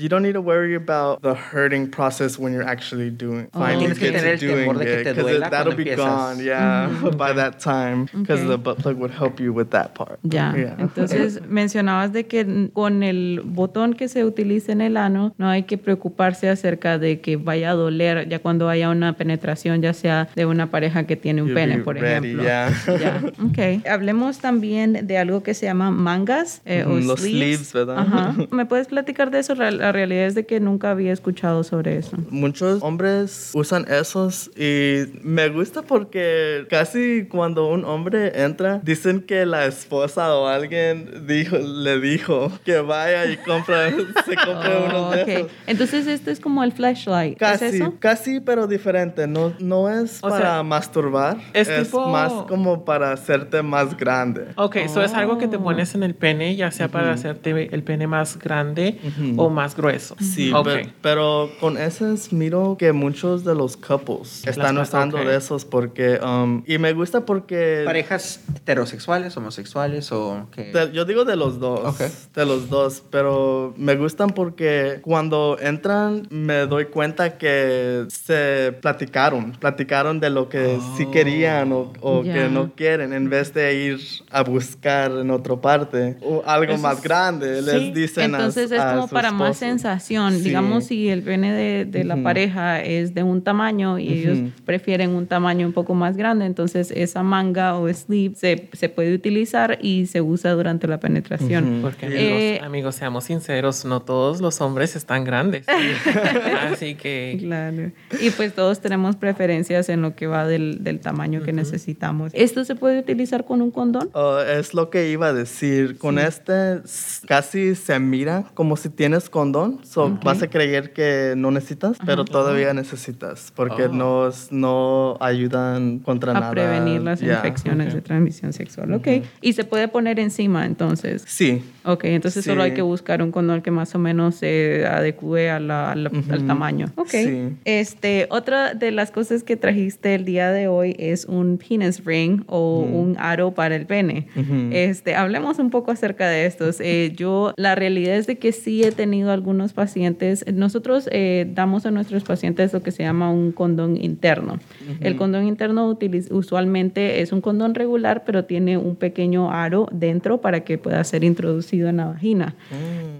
[0.00, 3.58] You don't need to worry about the hurting process when you're actually doing, Oh.
[3.60, 5.98] finally get to doing it, te 'cause duela that'll be empiezas.
[5.98, 8.48] gone, yeah, by that time, because Okay.
[8.48, 10.18] the butt plug would help you with that part.
[10.22, 10.76] Ya, Yeah.
[10.78, 15.64] entonces mencionabas de que con el botón que se utiliza en el ano no hay
[15.64, 20.28] que preocuparse acerca de que vaya a doler ya cuando haya una penetración, ya sea
[20.34, 22.42] de una pareja que tiene un You'll pene, por ready, ejemplo.
[22.44, 22.72] yeah.
[22.98, 23.86] Ya, ok.
[23.90, 27.68] Hablemos también de algo que se llama mangas eh, o los sleeves.
[27.68, 27.98] sleeves, ¿verdad?
[27.98, 28.34] Ajá.
[28.50, 29.54] ¿Me puedes platicar de eso?
[29.90, 32.16] La realidad es de que nunca había escuchado sobre eso.
[32.30, 39.44] Muchos hombres usan esos y me gusta porque casi cuando un hombre entra dicen que
[39.46, 43.90] la esposa o alguien dijo, le dijo que vaya y compra,
[44.24, 45.28] se compre Oh, uno de ok.
[45.28, 45.50] esos.
[45.66, 47.36] Entonces esto es como el flashlight.
[47.36, 47.94] Casi, ¿Es eso?
[47.98, 49.26] casi, pero diferente.
[49.26, 53.96] No, no es O para sea, masturbar, es es, tipo- más como para hacerte más
[53.96, 54.46] grande.
[54.54, 55.64] Ok, eso es algo que te Oh.
[55.64, 59.42] pones en el pene, ya sea para hacerte el pene más grande Ujú.
[59.42, 60.16] o más grueso.
[60.20, 60.64] Sí, Ok.
[60.66, 65.24] pe- pero con esos miro que muchos de los couples están Las- usando ok.
[65.26, 66.18] de esos porque...
[66.22, 67.82] um, y me gusta porque...
[67.84, 70.72] ¿Parejas heterosexuales, homosexuales o qué?
[70.72, 71.96] De- yo digo de los dos,
[72.34, 79.52] de los dos, pero me gustan porque cuando entran me doy cuenta que se platicaron,
[79.52, 82.34] platicaron de lo que sí querían o, o Ya.
[82.34, 86.82] que no quieren, en vez de ir a buscar en otra parte o algo Eso
[86.82, 87.92] más es- grande, les sí.
[87.92, 89.38] dicen a- Entonces es a como su para más.
[89.60, 90.34] Sensación.
[90.34, 90.42] Sí.
[90.42, 95.10] Digamos, si el pene de, de la pareja es de un tamaño y ellos prefieren
[95.10, 99.78] un tamaño un poco más grande, entonces esa manga o sleeve se, se puede utilizar
[99.80, 101.80] y se usa durante la penetración.
[101.82, 105.66] Porque Eh, amigos, seamos sinceros, no todos los hombres están grandes.
[106.72, 107.92] Así que Claro.
[108.20, 112.32] Y pues todos tenemos preferencias en lo que va del, del tamaño que necesitamos.
[112.34, 114.10] ¿Esto se puede utilizar con un condón?
[114.14, 115.98] Oh, es lo que iba a decir.
[115.98, 116.80] Con este
[117.26, 119.49] casi se mira como si tienes condón.
[119.82, 120.24] So Ok.
[120.24, 123.52] Vas a creer que no necesitas, pero todavía necesitas.
[123.54, 123.92] Porque Oh.
[123.92, 126.50] no, no ayudan contra A nada.
[126.52, 127.34] prevenir las Ya.
[127.34, 127.94] infecciones ok.
[127.94, 128.92] de transmisión sexual.
[128.94, 129.08] Ok.
[129.40, 131.24] Y se puede poner encima entonces.
[131.26, 131.62] Sí.
[131.84, 132.76] Ok, entonces solo hay Sí.
[132.76, 136.16] que buscar un condón que más o menos se adecue a la- a la- al
[136.38, 136.46] Ujú.
[136.46, 136.86] tamaño.
[136.96, 137.08] Ok.
[137.10, 137.48] Sí.
[137.64, 142.42] Este, otra de las cosas que trajiste el día de hoy es un penis ring
[142.46, 144.28] o un aro para el pene.
[144.72, 146.80] Este, hablemos un poco acerca de estos.
[146.80, 150.44] Eh, yo, la realidad es de que sí he tenido algunos pacientes.
[150.52, 154.58] Nosotros eh, damos a nuestros pacientes lo que se llama un condón interno.
[155.00, 155.96] El condón interno
[156.30, 161.24] usualmente es un condón regular, pero tiene un pequeño aro dentro para que pueda ser
[161.24, 162.54] introducido en la vagina.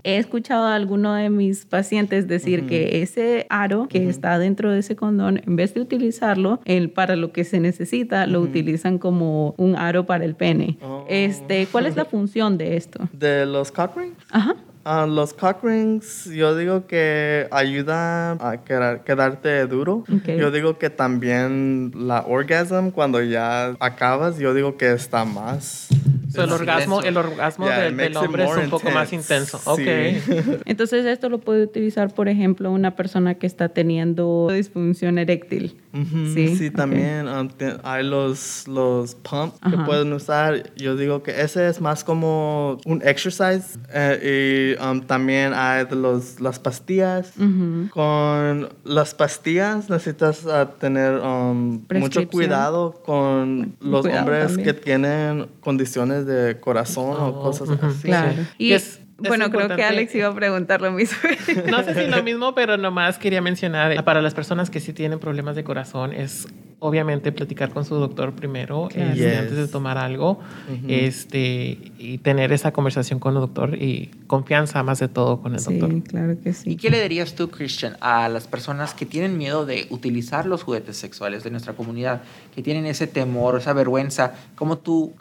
[0.05, 4.81] He escuchado a alguno de mis pacientes decir que ese aro que está dentro de
[4.81, 9.55] ese condón, en vez de utilizarlo el, para lo que se necesita, lo utilizan como
[9.57, 10.77] un aro para el pene.
[10.83, 11.05] Oh.
[11.09, 13.09] Este, ¿Cuál es la función de esto?
[13.13, 14.17] De los cock rings.
[14.31, 14.57] Ajá.
[14.83, 20.05] Ah, los cock rings, yo digo que ayuda a quedar- quedarte duro.
[20.27, 25.89] Yo digo que también la orgasm, cuando ya acabas, yo digo que está más.
[26.33, 29.59] so, el orgasmo, el orgasmo Yeah, del, hombre es un poco más intenso.
[29.59, 29.83] Sí.
[29.83, 30.63] Ok.
[30.65, 35.77] Entonces esto lo puede utilizar, por ejemplo, una persona que está teniendo disfunción eréctil.
[35.93, 36.77] Ujú, Sí, Sí, ok.
[36.77, 40.73] también um, te- hay los, los pumps que pueden usar.
[40.77, 43.79] Yo digo que ese es más como un exercise.
[43.93, 47.33] eh, y um, también hay los, las pastillas.
[47.37, 47.89] Ujú.
[47.91, 54.65] Con las pastillas necesitas ah, tener um, mucho cuidado con los Cuidado hombres también.
[54.67, 58.03] que tienen condiciones de corazón Oh, o cosas así.
[58.09, 58.33] Claro.
[58.33, 58.49] Sí.
[58.59, 61.17] Y Es- bueno, creo que Alex iba a preguntar lo mismo.
[61.71, 64.93] No sé si lo mismo, pero nomás quería mencionar, eh, para las personas que sí
[64.93, 66.47] tienen problemas de corazón, es
[66.83, 69.11] obviamente platicar con su doctor primero Claro.
[69.11, 69.39] este, Yes.
[69.39, 70.41] antes de tomar algo
[70.89, 75.61] este, y tener esa conversación con el doctor y confianza más de todo con el
[75.61, 76.03] Sí, doctor.
[76.05, 76.77] claro que ¿Y sí.
[76.77, 80.97] qué le dirías tú, Christian, a las personas que tienen miedo de utilizar los juguetes
[80.97, 82.23] sexuales de nuestra comunidad,
[82.55, 84.33] que tienen ese temor, esa vergüenza?
[84.55, 85.13] ¿Cómo tú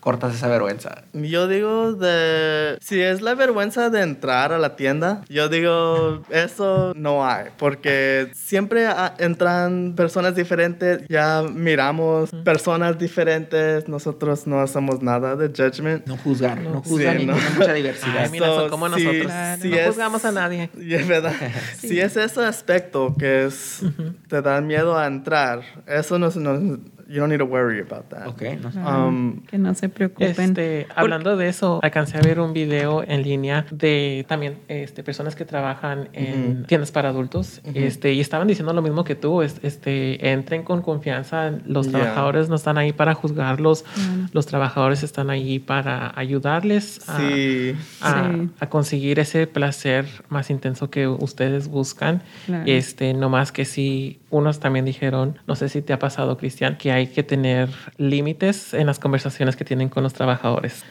[0.00, 1.02] cortas esa vergüenza?
[1.12, 2.78] Yo digo de...
[2.80, 8.30] Si es la vergüenza de entrar a la tienda, yo digo, eso no hay, porque
[8.34, 16.06] siempre ah, entran personas diferentes, ya miramos personas diferentes, nosotros no hacemos nada de judgment.
[16.06, 17.36] No juzgar, no Sí, juzgar y no.
[17.56, 18.18] mucha diversidad.
[18.24, 19.26] Ay, mira, So, son como sí, nosotros.
[19.26, 19.62] Claro.
[19.62, 20.70] sí no es- juzgamos a nadie.
[20.80, 21.32] Y es verdad.
[21.78, 23.80] Si es ese aspecto que es,
[24.28, 28.08] te da miedo a entrar, eso no, es- no you don't need to worry about
[28.10, 28.26] that.
[28.28, 28.68] Ok, no
[29.08, 30.28] Um, que no se preocupen.
[30.50, 35.34] Este, hablando de eso, alcancé a ver un video en línea de también este, personas
[35.34, 39.58] que trabajan en tiendas para adultos este, y estaban diciendo lo mismo que tú, es-
[39.62, 41.98] este, entren con confianza, los Yeah.
[42.00, 43.84] trabajadores no están ahí para juzgarlos,
[44.32, 47.74] los trabajadores están ahí para ayudarles a, Sí.
[48.02, 48.48] a, Sí.
[48.60, 52.22] a conseguir ese placer más intenso que ustedes buscan.
[52.46, 52.64] Claro.
[52.66, 56.76] Este, no más que si unos también dijeron, no sé si te ha pasado, Cristian,
[56.76, 60.84] que hay que tener límites en las conversaciones que tienen con los trabajadores.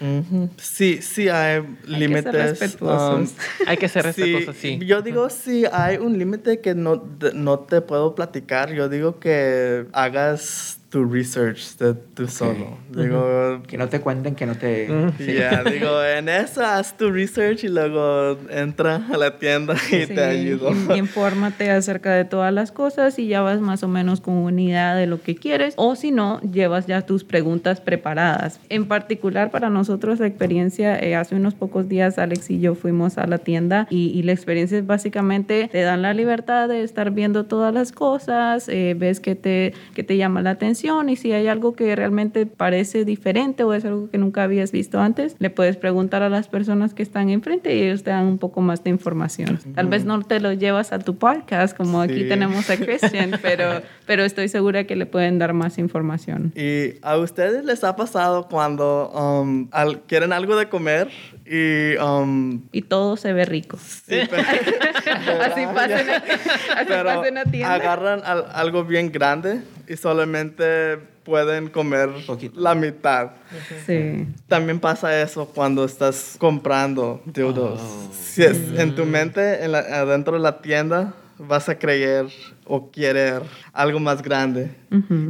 [0.57, 2.31] Sí, sí hay límites.
[2.33, 3.31] respetuosos.
[3.31, 4.79] um, Hay que ser respetuosos, sí.
[4.85, 9.85] Yo digo, si hay un límite que no, no te puedo platicar, yo digo que
[9.91, 12.77] hagas tu research de tú solo.
[12.89, 14.87] Digo, Que no te cuenten, que no te...
[15.17, 15.33] Sí.
[15.33, 20.07] ya, digo, en eso haz tu research y luego entra a la tienda y Sí,
[20.07, 20.71] te ayudo.
[20.71, 24.61] in- Infórmate acerca de todas las cosas y ya vas más o menos con una
[24.61, 25.73] idea de lo que quieres.
[25.75, 28.61] O si no, llevas ya tus preguntas preparadas.
[28.69, 33.17] En particular, para nosotros, la experiencia, eh, hace unos pocos días, Alex y yo fuimos
[33.17, 37.11] a la tienda y, y la experiencia es básicamente te dan la libertad de estar
[37.11, 41.31] viendo todas las cosas, eh, ves que te, que te llama la atención y si
[41.33, 45.49] hay algo que realmente parece diferente o es algo que nunca habías visto antes, le
[45.49, 48.83] puedes preguntar a las personas que están enfrente y ellos te dan un poco más
[48.83, 49.59] de información.
[49.75, 52.29] Tal vez no te lo llevas a tu podcast como aquí Sí.
[52.29, 56.51] tenemos a Christian, pero, pero estoy segura que le pueden dar más información.
[56.55, 61.09] ¿Y a ustedes les ha pasado cuando um, al- quieren algo de comer
[61.45, 61.95] y...
[61.97, 63.77] um, Y todo se ve rico.
[63.77, 64.43] sí, pero-
[65.41, 67.73] Así pasa en, así pero pasa en la tienda.
[67.73, 72.59] agarran al- algo bien grande y solamente pueden comer Poquito.
[72.59, 73.31] la mitad.
[73.85, 74.27] Sí.
[74.47, 77.79] También pasa eso cuando estás comprando dildos.
[77.81, 78.11] Oh.
[78.13, 82.25] Si es en tu mente, en la- adentro de la tienda, vas a creer
[82.65, 83.41] o querer
[83.73, 84.71] algo más grande.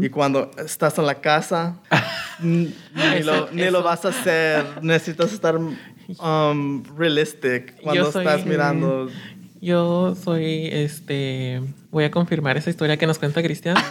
[0.01, 1.77] Y cuando estás en la casa,
[2.41, 2.73] ni,
[3.23, 4.65] lo, ni lo vas a hacer.
[4.81, 9.09] Necesitas estar um, realistic cuando soy- estás mirando.
[9.59, 13.75] Yo soy, este, voy a confirmar esa historia que nos cuenta Cristian.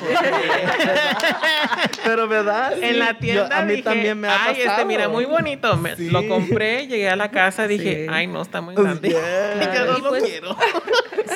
[2.04, 2.72] Pero, ¿verdad?
[2.80, 4.70] En la yo- tienda a mí dije, también me ha ay, pasado.
[4.72, 5.76] este, mira, muy bonito.
[5.76, 6.10] Me- Sí.
[6.10, 8.10] Lo compré, llegué a la casa, dije, Sí.
[8.12, 9.08] ay, no, está muy grande.
[9.08, 9.60] Yeah.
[9.74, 10.56] ya no Y lo pues- quiero.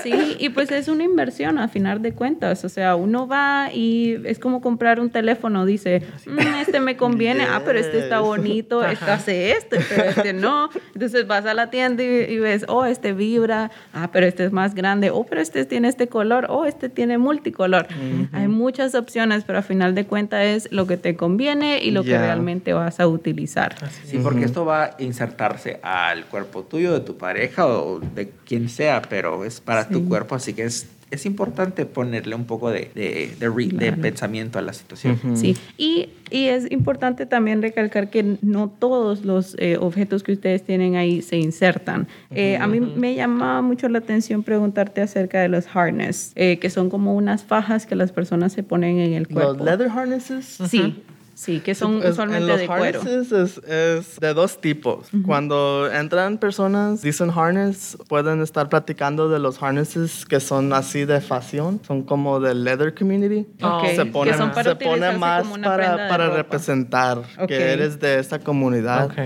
[0.04, 2.64] Sí, y pues es una inversión a final de cuentas.
[2.64, 5.66] O sea, uno va y es como comprar un teléfono.
[5.66, 10.32] Dice, "Mm, este me conviene, ah, pero este está bonito, este hace este, pero este
[10.32, 10.70] no.
[10.94, 14.52] Entonces vas a la tienda y, y ves, oh, este vibra, ah, pero este es
[14.52, 17.86] más grande, oh, pero este tiene este color, oh, este tiene multicolor.
[18.32, 22.02] Hay muchas opciones, pero a final de cuentas es lo que te conviene y lo
[22.02, 23.76] que realmente vas a utilizar.
[24.04, 28.68] Sí, porque esto va a insertarse al cuerpo tuyo, de tu pareja o de quien
[28.68, 32.90] sea, pero es para tu cuerpo, así que es, es importante ponerle un poco de,
[32.94, 34.02] de, de re- de Claro.
[34.02, 35.18] pensamiento a la situación.
[35.34, 40.62] Sí, y, y es importante también recalcar que no todos los eh, objetos que ustedes
[40.62, 42.06] tienen ahí se insertan.
[42.30, 46.70] Eh, a mí me llama mucho la atención preguntarte acerca de los harness, eh, que
[46.70, 49.54] son como unas fajas que las personas se ponen en el cuerpo.
[49.54, 50.58] Los leather harnesses.
[50.68, 51.02] Sí,
[51.40, 53.00] sí, que son Es- en usualmente los de cuero.
[53.00, 55.08] harnesses Es, es de dos tipos.
[55.24, 61.20] Cuando entran personas, dicen harness, pueden estar platicando de los harnesses que son así de
[61.20, 63.46] fashion, son como del leather community.
[63.62, 67.18] Ok, Se que pone, son para se pone más como una prenda para, para representar
[67.38, 67.46] Ok.
[67.48, 69.06] que eres de esta comunidad.
[69.06, 69.18] Ok.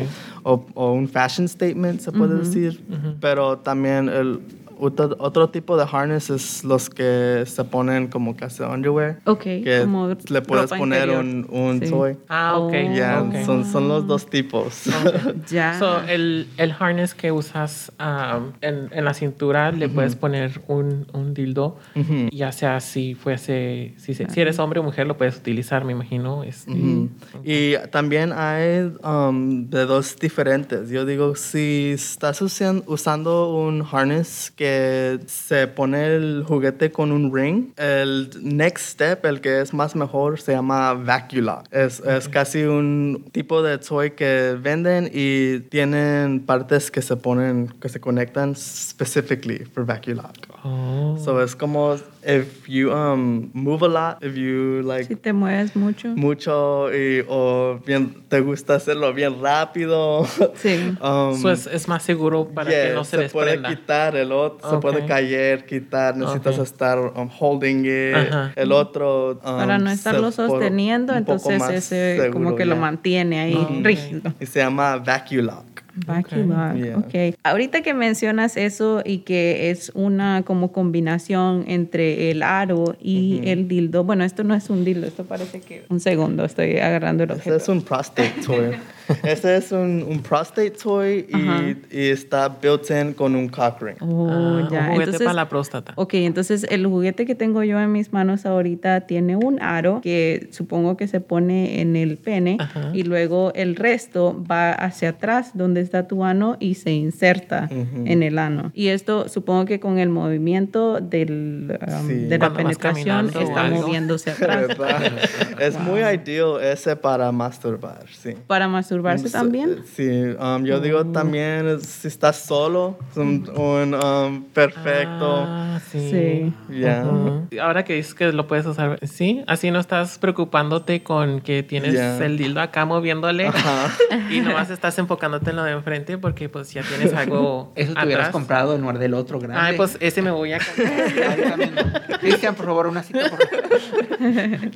[0.45, 2.85] O, o un fashion statement, se puede decir.
[3.21, 4.41] Pero también el
[4.85, 9.21] otro, otro tipo de harness es los que se ponen como casi underwear.
[9.25, 11.25] Ok, Que como le puedes ropa poner interior.
[11.25, 11.91] un, un Sí.
[11.91, 12.17] toy.
[12.29, 12.73] Ah, ok.
[12.75, 12.95] Oh.
[12.95, 13.45] Ya, ok.
[13.47, 14.83] son, son los dos tipos.
[15.51, 15.79] Ya.
[15.79, 21.07] So, el, el harness que usas um, en, en la cintura le puedes poner un,
[21.13, 22.29] un dildo, Ujú.
[22.33, 25.93] ya sea si fuese, si, se- si eres hombre o mujer lo puedes utilizar, me
[25.93, 26.45] imagino.
[26.45, 26.71] este.
[26.73, 27.09] Ujú.
[27.45, 30.89] Y también hay um, de dos diferentes.
[30.91, 37.13] Yo digo, si estás usan- usando un harness que que se pone el juguete con
[37.13, 37.73] un ring.
[37.77, 41.67] El next step, el que es más mejor, se llama Vaculock.
[41.71, 47.69] Es, es casi un tipo de toy que venden y tienen partes que se ponen,
[47.81, 50.35] que se conectan specifically for Vaculock.
[50.67, 51.19] Oh.
[51.23, 55.77] So es como if you um, move a lot, if you like Si te mueves
[55.77, 56.09] mucho.
[56.17, 60.25] mucho y, o bien te gusta hacerlo bien rápido.
[60.57, 60.97] Sí.
[61.03, 63.69] um, So es, es más seguro para que yeah, no se, puede desprenda.
[63.69, 66.65] quitar el otro, se puede caer, quitar, necesitas Ok.
[66.65, 68.53] estar um, holding it, Ajá.
[68.57, 73.41] el otro um, Para no se estarlo sosteniendo, entonces ese como seguro, que lo mantiene
[73.41, 73.85] ahí Ok.
[73.85, 74.33] rígido.
[74.41, 75.75] Y se llama Vaculock.
[76.07, 76.99] Vacuum Yeah.
[76.99, 77.37] ok.
[77.45, 83.69] Ahorita que mencionas eso y que es una como combinación entre el aro y el
[83.69, 87.31] dildo, bueno, esto no es un dildo, esto parece que un segundo estoy agarrando el
[87.31, 87.57] objeto.
[87.57, 88.73] es un prostate toy.
[89.23, 93.97] Ese es un, un prostate toy y, y está built in con un cock ring.
[94.01, 94.79] Oh, Ah, ya.
[94.81, 95.93] Un juguete Entonces, para la próstata.
[95.97, 100.49] Ok, entonces el juguete que tengo yo en mis manos ahorita tiene un aro que
[100.53, 102.91] supongo que se pone en el pene Ajá.
[102.95, 108.23] y luego el resto va hacia atrás donde está tu ano y se inserta en
[108.23, 108.71] el ano.
[108.75, 112.15] Y esto supongo que con el movimiento del, um, Sí.
[112.15, 113.83] de la Cuando penetración está algo.
[113.83, 114.67] moviéndose atrás.
[115.61, 118.35] Es muy ideal ese para masturbar, sí.
[118.47, 118.69] Para
[119.03, 119.83] masturbarse también.
[119.95, 125.45] Sí, um, yo digo también es- si estás solo, es un, un, um, perfecto.
[125.47, 126.11] Ah, sí.
[126.11, 126.53] Sí.
[126.81, 127.05] Ya.
[127.05, 127.47] Ujú.
[127.61, 131.95] Ahora que dices que lo puedes usar, sí, así no estás preocupándote con que tienes
[131.95, 132.17] Ya.
[132.25, 133.91] el dildo acá moviéndole Ajá.
[134.31, 138.05] y nomás estás enfocándote en lo de enfrente porque pues ya tienes algo Eso te
[138.05, 138.33] hubieras atrás.
[138.33, 139.61] comprado en lugar del otro grande.
[139.61, 141.37] Ay, pues ese me voy a comprar.
[141.49, 141.75] También.
[142.21, 143.31] Cristian, por favor, una cita.
[143.31, 144.71] Por favor.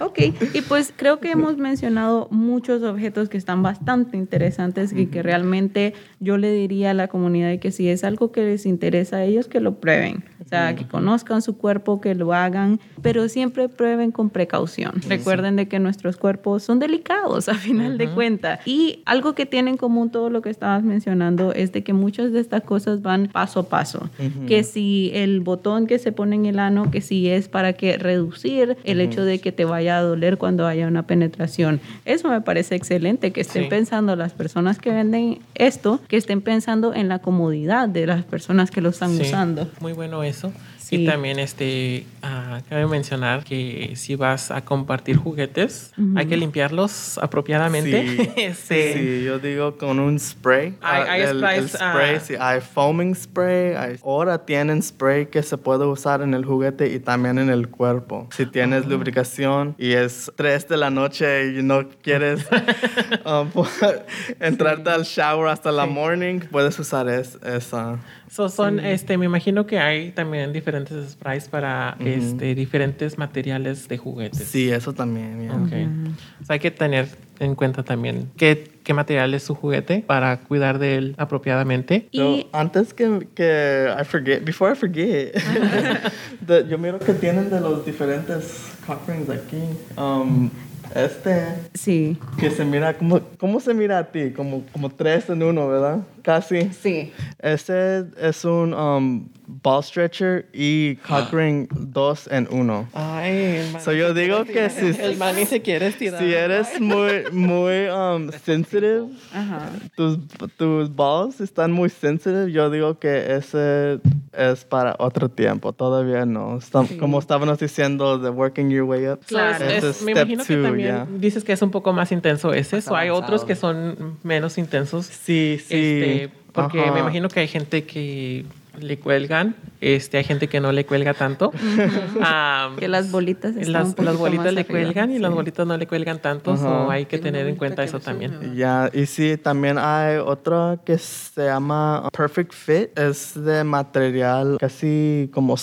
[0.00, 0.18] Ok,
[0.54, 5.92] y pues creo que hemos mencionado muchos objetos que están bastante interesantes y que realmente
[6.20, 9.48] yo le diría a la comunidad que si es algo que les interesa a ellos,
[9.48, 10.22] que lo prueben.
[10.44, 14.94] O sea, que conozcan su cuerpo, que lo hagan, pero siempre prueben con precaución.
[15.08, 18.60] Recuerden de que nuestros cuerpos son delicados a final de cuentas.
[18.66, 22.32] Y algo que tiene en común todo lo que estabas mencionando es de que muchas
[22.32, 24.10] de estas cosas van paso a paso.
[24.48, 27.96] Que si el botón que se pone en el ano, que si es para que
[27.96, 31.80] reducir el hecho de que te vaya a doler cuando haya una penetración.
[32.04, 33.68] Eso me parece excelente, que estén Sí.
[33.68, 38.72] pensando las personas que venden esto, que estén pensando en la comodidad de las personas
[38.72, 39.68] que lo están Sí, usando.
[39.80, 40.52] Muy bueno eso.
[40.90, 41.04] Sí.
[41.04, 47.16] Y también este ah, cabe mencionar que si vas a compartir juguetes, hay que limpiarlos
[47.18, 48.08] apropiadamente.
[48.08, 50.74] Sí, Este, sí, yo digo con un spray.
[50.80, 52.20] Hay- Ah, hay el, sprays, el spray, ah.
[52.20, 53.74] sí, hay foaming spray.
[53.76, 57.68] hay- ahora tienen spray que se puede usar en el juguete y también en el
[57.68, 58.28] cuerpo.
[58.36, 62.44] Si tienes lubricación y es 3 de la noche y no quieres
[64.40, 67.98] entrarte al shower hasta la morning, puedes usar es- esa.
[68.30, 73.98] So son, este, me imagino que hay también diferentes sprays para este, diferentes materiales de
[73.98, 74.38] juguetes.
[74.44, 75.42] Sí, eso también.
[75.42, 75.54] yeah.
[75.56, 76.12] Ok.
[76.40, 77.08] O sea, hay que tener
[77.40, 82.08] en cuenta también qué, qué material es su juguete para cuidar de él apropiadamente.
[82.12, 85.34] So, Y antes que, que I forget, before I forget,
[86.46, 89.58] the- yo miro que tienen de los diferentes cock rings aquí.
[89.96, 90.50] Um,
[90.94, 94.30] este sí, que se mira, como, ¿cómo se mira a ti?
[94.32, 96.00] Como, como tres en uno, ¿verdad?
[96.22, 96.70] Casi.
[96.72, 97.12] sí.
[97.38, 102.88] Ese es un um, ball stretcher y cock ring dos en uno.
[102.92, 106.20] Ay, el man So yo digo que si, El man ni se quiere estirar.
[106.20, 109.70] si eres muy, muy um, sensitive, Ajá.
[109.96, 110.18] tus,
[110.56, 114.00] tus balls están muy sensitive, yo digo que ese
[114.32, 116.58] es para otro tiempo, todavía no.
[116.58, 119.20] Está- Como estábamos diciendo, de working your way up.
[119.26, 121.06] Claro, es- es me step imagino que two, también yeah.
[121.18, 125.06] dices que es un poco más intenso ese, o hay otros que son menos intensos.
[125.06, 125.74] Sí, sí.
[125.74, 126.92] Este, porque Ajá.
[126.92, 128.44] me imagino que hay gente que
[128.78, 131.52] le cuelgan, este, hay gente que no le cuelga tanto.
[132.22, 134.80] Am, Que las bolitas están un las, poquito bolitas más le arriba.
[134.80, 137.82] cuelgan y las bolitas no le cuelgan tanto, so hay que Tengo tener en cuenta
[137.82, 138.54] eso también.
[138.54, 142.98] Ya, y sí, también hay otra que se llama Perfect Fit.
[142.98, 145.56] Es de material casi como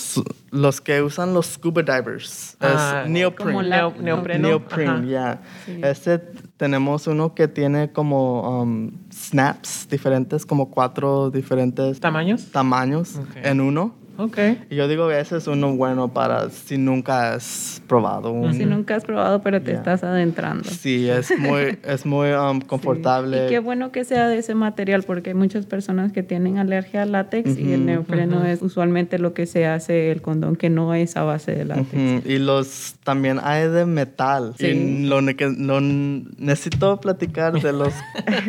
[0.50, 2.56] los que usan los scuba divers.
[2.60, 3.52] Ah, es neoprene.
[3.52, 3.92] como la-.
[3.98, 5.40] Neoprene, ya.
[5.64, 5.80] Sí.
[5.82, 6.20] Ese
[6.58, 12.50] tenemos uno que tiene como um, snaps diferentes, como cuatro diferentes ¿Tamaños?
[12.50, 13.94] tamaños en uno.
[14.18, 14.36] Ok.
[14.68, 18.52] Y yo digo ese es uno bueno para si nunca has probado un...
[18.52, 19.78] Si nunca has probado, pero te Ya.
[19.78, 20.68] estás adentrando.
[20.68, 23.46] Sí, es muy, es muy um, confortable.
[23.46, 27.02] Y qué bueno que sea de ese material, porque hay muchas personas que tienen alergia
[27.02, 30.94] al látex y el neopreno es usualmente lo que se hace el condón que no
[30.94, 31.94] es a base de látex.
[31.94, 34.54] Ujú, Y los también hay de metal.
[34.58, 34.66] Sí.
[34.66, 37.94] Y lo, lo necesito platicar de los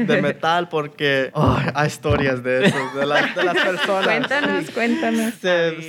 [0.07, 4.05] de metal porque ay, hay historias de eso, de, las- de las personas.
[4.07, 5.33] Cuéntanos, cuéntanos.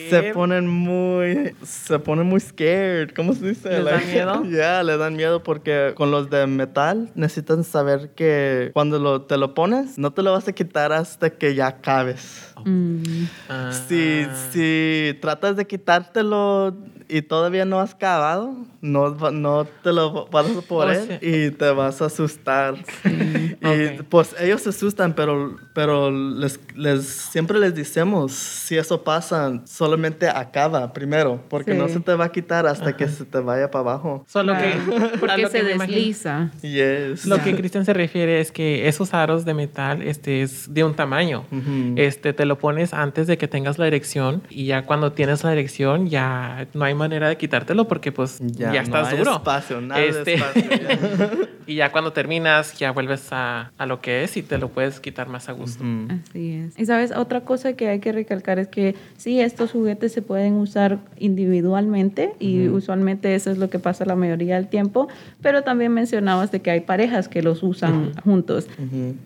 [0.09, 3.71] Se, ponen muy se ponen muy scared ¿cómo se dice?
[3.71, 4.45] ¿Les da miedo?
[4.51, 9.37] Ya, le dan miedo porque con los de metal necesitan saber que cuando lo, te
[9.37, 13.73] lo pones no te lo vas a quitar hasta que ya acabes Mm, Ah.
[13.89, 16.77] si, si tratas de quitártelo
[17.09, 21.51] y todavía no has acabado, no, no te lo vas a poder O sea- y
[21.51, 22.75] te vas a asustar.
[23.05, 23.65] y
[23.99, 24.05] Ok.
[24.09, 30.29] pues ellos se asustan, pero, pero les, les, siempre les decimos, si eso pasa, solamente
[30.29, 31.79] acaba primero, porque Sí.
[31.79, 34.25] no se te va a quitar hasta que se te vaya para abajo.
[34.29, 34.71] Solo que.
[35.21, 36.51] porque se que desliza.
[36.63, 37.27] Yes.
[37.27, 40.95] Lo que Cristian se refiere es que esos aros de metal este, es de un
[40.95, 41.45] tamaño.
[41.51, 41.95] Ujú.
[41.97, 45.53] Este, te lo pones antes de que tengas la erección y ya cuando tienes la
[45.53, 49.37] erección ya no hay manera de quitártelo porque pues ya, no estás hay duro.
[49.37, 51.31] espacio, nada de Este, espacio, ya.
[51.69, 54.99] y ya cuando terminas ya vuelves a, a lo que es y te lo puedes
[54.99, 55.85] quitar más a gusto.
[56.29, 56.77] Así es.
[56.79, 60.55] Y sabes, otra cosa que hay que recalcar es que sí, estos juguetes se pueden
[60.55, 65.09] usar individualmente y usualmente eso es lo que pasa la mayoría del tiempo,
[65.41, 68.67] pero también mencionabas de que hay parejas que los usan juntos.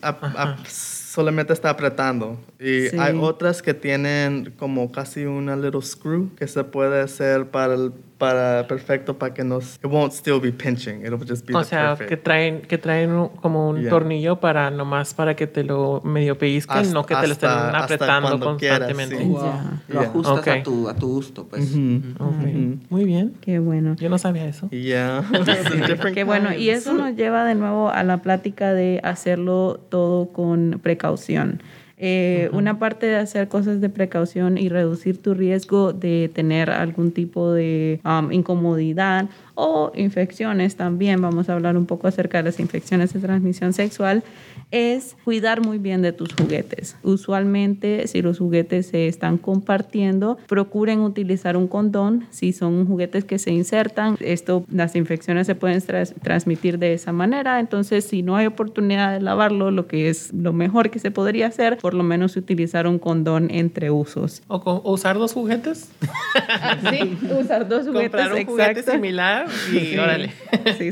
[1.17, 2.37] Solamente está apretando.
[2.59, 2.97] Y Sí.
[2.99, 7.91] hay otras que tienen como casi una little screw que se puede hacer para el
[8.17, 11.65] para perfecto para que no it won't still be pinching it'll just be O the
[11.65, 12.09] sea, perfect.
[12.09, 13.89] que traen, que traen un- como un Yeah.
[13.89, 17.49] tornillo para nomás para que te lo medio pellizquen, Hasta- no que te lo estén
[17.49, 19.23] hasta- hasta apretando cuando quieras, constantemente.
[19.23, 19.29] sí.
[19.29, 19.43] Wow.
[19.43, 19.81] Ya.
[19.87, 20.09] Lo Yeah.
[20.09, 20.47] ajustas Ok.
[20.47, 21.71] a, tu, a tu gusto, pues.
[21.71, 22.01] Ujú.
[22.19, 22.77] Ok, Ujú.
[22.89, 23.33] Muy bien.
[23.41, 23.95] Qué bueno.
[23.99, 24.69] Yo no sabía eso.
[24.71, 25.23] Yeah.
[26.13, 26.53] Qué bueno.
[26.53, 31.61] Y eso nos lleva de nuevo a la plática de hacerlo todo con precaución.
[31.99, 37.11] Eh, Una parte de hacer cosas de precaución y reducir tu riesgo de tener algún
[37.11, 42.59] tipo de um, incomodidad o infecciones también, vamos a hablar un poco acerca de las
[42.59, 44.23] infecciones de transmisión sexual,
[44.69, 46.95] es cuidar muy bien de tus juguetes.
[47.01, 52.27] Usualmente, si los juguetes se están compartiendo, procuren utilizar un condón.
[52.29, 55.81] Si son juguetes que se insertan, esto, las infecciones se pueden
[56.21, 57.59] transmitir de esa manera.
[57.59, 61.47] Entonces, si no hay oportunidad de lavarlo, lo que es lo mejor que se podría
[61.47, 64.43] hacer, por lo menos utilizar un condón entre usos.
[64.49, 65.89] ¿O, usar dos juguetes?
[66.91, 68.11] sí, usar dos juguetes.
[68.11, 70.31] Comprar un juguete similar y órale.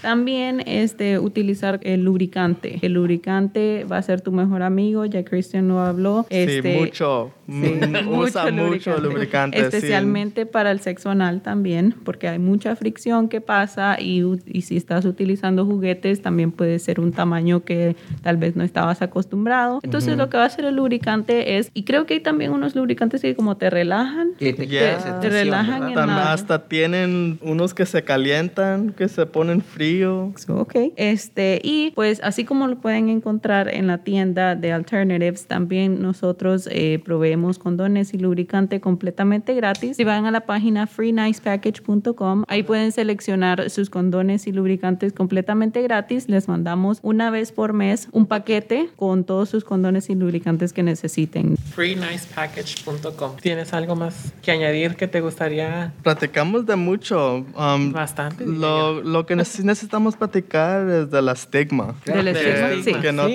[0.02, 2.80] También este, utilizar el lubricante.
[2.82, 6.26] El lubricante va a ser tu mejor amigo, ya Christian lo habló.
[6.30, 7.32] Este, sí, mucho.
[8.08, 9.60] Usa mucho lubricante.
[9.60, 14.78] Especialmente para el sexo anal también, porque hay mucha fricción que pasa y, y si
[14.78, 19.80] estás utilizando juguetes también puede ser un tamaño que tal vez no estabas acostumbrado.
[19.84, 22.76] Entonces lo que va a hacer el lubricante es, y creo que hay también unos
[22.76, 25.90] lubricantes que como te relajan, te, te, relajan.
[25.90, 28.45] En hasta tienen unos que se calientan,
[28.96, 30.34] que se ponen frío.
[30.48, 30.76] Ok.
[30.96, 36.68] Este, y pues así como lo pueden encontrar en la tienda de Alternatives, también nosotros
[36.72, 39.98] eh, proveemos condones y lubricante completamente gratis.
[39.98, 46.30] Si van a la página freenicepackage.com, ahí pueden seleccionar sus condones y lubricantes completamente gratis.
[46.30, 50.84] Les mandamos una vez por mes un paquete con todos sus condones y lubricantes que
[50.84, 51.58] necesiten.
[51.58, 53.38] freenicepackage.com.
[53.42, 55.94] ¿Tienes algo más que añadir que te gustaría?
[56.04, 57.46] Platicamos de mucho.
[57.58, 58.35] Um, Bastante.
[58.40, 61.96] Lo, lo que necesitamos platicar es del estigma.
[62.06, 62.94] Del estigma, sí.
[63.02, 63.28] Que no,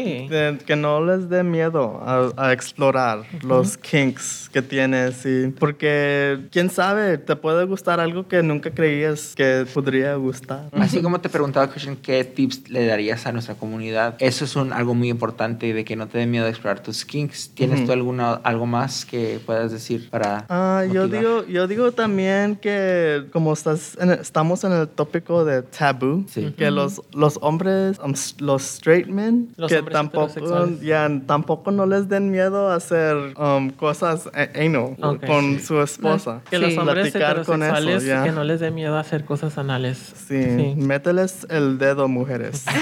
[0.66, 2.00] que no les dé miedo
[2.36, 5.24] a, explorar los kinks que tienes.
[5.24, 10.68] Y, porque, quién sabe, te puede gustar algo que nunca creías que podría gustar.
[10.72, 14.16] Así como te preguntaba, Christian, ¿qué tips le darías a nuestra comunidad?
[14.18, 17.04] Eso es un, algo muy importante de que no te dé miedo a explorar tus
[17.04, 17.50] kinks.
[17.54, 22.56] ¿Tienes tú alguna, algo más que puedas decir para ah, yo digo Yo digo también
[22.56, 26.26] que como estás estamos en el tópico de tabú,
[26.56, 32.30] que los, los hombres, um, los straight men, que tampoco, ya, tampoco no les den
[32.30, 36.42] miedo a hacer um, cosas anal con su esposa.
[36.50, 39.98] Que los hombres heterosexuales que no les den miedo a hacer cosas anales.
[40.28, 40.74] Sí, sí.
[40.76, 42.64] mételes el dedo, mujeres.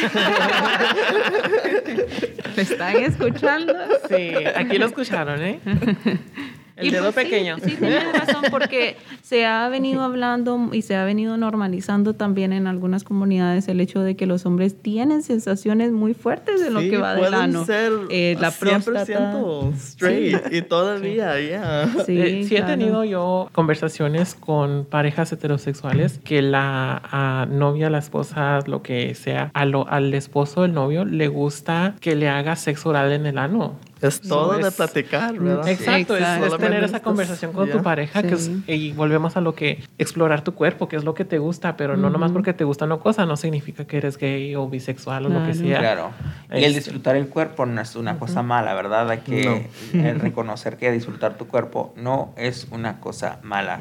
[2.56, 3.72] ¿Me están escuchando?
[4.09, 5.61] Sí, aquí lo escucharon, ¿eh?
[6.79, 7.57] El dedo pues pequeño.
[7.64, 12.66] Sí, tienes razón, porque se ha venido hablando y se ha venido normalizando también en
[12.66, 16.97] algunas comunidades el hecho de que los hombres tienen sensaciones muy fuertes de lo que
[16.97, 17.64] va del ano.
[17.64, 19.35] Ser eh, la próstata.
[19.76, 21.89] straight y todavía, ya.
[22.07, 28.61] Sí, eh, sí he tenido yo conversaciones con parejas heterosexuales que la novia, la esposa,
[28.66, 33.26] lo que sea, al esposo, el novio, le gusta que le haga sexo oral en
[33.26, 33.76] el ano.
[34.01, 35.68] Es todo de platicar, ¿verdad?
[35.68, 38.36] Exacto, es, tener esa conversación con tu pareja que
[38.66, 41.96] y volvemos a lo que explorar tu cuerpo, que es lo que te gusta, pero
[41.96, 45.28] no nomás porque te gusta una cosa, no significa que eres gay o bisexual o
[45.28, 45.78] lo que sea.
[45.78, 46.11] Claro.
[46.51, 49.11] Y el este disfrutar el cuerpo no es una cosa mala, ¿verdad?
[49.11, 49.68] Hay que
[50.18, 53.78] reconocer que disfrutar tu cuerpo no es una cosa mala.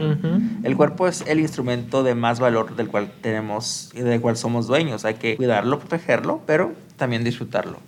[0.63, 4.67] El cuerpo es el instrumento de más valor del cual tenemos y del cual somos
[4.67, 5.05] dueños.
[5.05, 7.79] Hay que cuidarlo, protegerlo, pero también disfrutarlo.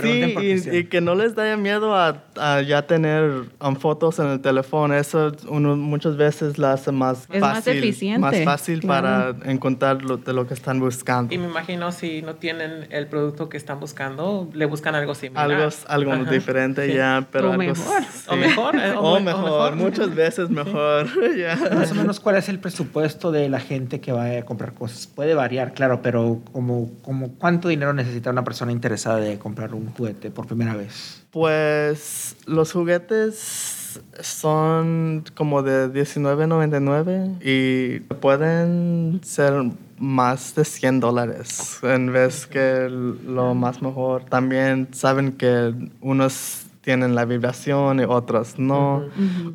[0.00, 0.34] sí,
[0.72, 2.22] y, que no les dé miedo a,
[2.66, 4.94] ya tener um, fotos en el teléfono.
[4.94, 7.40] Eso uno muchas veces la hace más fácil.
[7.40, 8.20] Más eficiente.
[8.20, 11.34] Más fácil para encontrar lo, de lo que están buscando.
[11.34, 15.50] Y me imagino si no tienen el producto que están buscando, le buscan algo similar.
[15.50, 18.02] Algo, algo diferente ya, pero o mejor.
[18.28, 18.76] O mejor.
[18.76, 19.76] Eh, o, mejor.
[19.76, 21.58] Muchas veces mejor, ya.
[21.72, 25.06] Más o menos, ¿cuál es el presupuesto de la gente que va a comprar cosas?
[25.06, 29.92] Puede variar, claro, pero como, como ¿cuánto dinero necesita una persona interesada de comprar un
[29.92, 31.24] juguete por primera vez?
[31.30, 39.54] Pues los juguetes son como de $19.99 y pueden ser
[39.98, 44.24] más de 100 dólares en vez que lo más mejor.
[44.24, 49.04] También saben que unos tienen la vibración y otros no.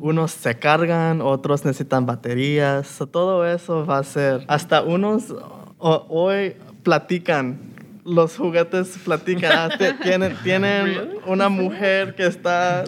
[0.00, 2.98] Unos se cargan, otros necesitan baterías.
[3.10, 4.44] todo eso va a ser.
[4.48, 5.34] Hasta unos
[5.78, 7.70] hoy platican
[8.04, 12.84] los juguetes platican, ah, tienen, tienen una mujer que está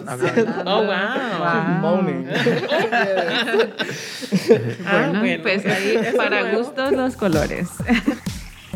[0.65, 1.79] oh, wow.
[1.79, 2.27] moaning.
[4.85, 7.69] Ah, bueno, pues ahí para gustos los colores.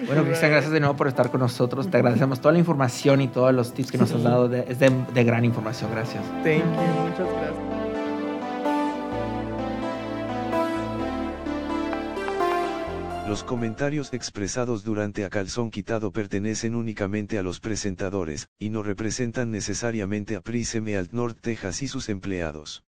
[0.06, 1.90] Bueno, Cristian, gracias de nuevo por estar con nosotros.
[1.90, 4.50] Te agradecemos toda la información y todos los tips que nos has dado.
[4.54, 5.90] es de, de gran información.
[5.90, 6.22] Gracias.
[6.42, 7.10] Thank you.
[7.10, 7.73] Muchas gracias.
[13.26, 19.50] Los comentarios expresados durante A Calzón Quitado pertenecen únicamente a los presentadores, y no representan
[19.50, 22.84] necesariamente a Prism Alt North Texas y sus empleados.